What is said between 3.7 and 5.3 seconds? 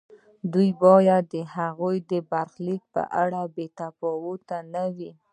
تفاوت نه وي.